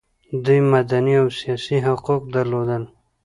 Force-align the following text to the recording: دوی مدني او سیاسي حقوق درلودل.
دوی 0.43 0.59
مدني 0.73 1.13
او 1.21 1.27
سیاسي 1.39 1.77
حقوق 1.87 2.21
درلودل. 2.35 2.83